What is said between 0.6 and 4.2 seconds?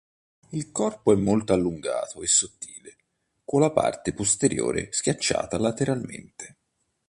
corpo è molto allungato e sottile, con la parte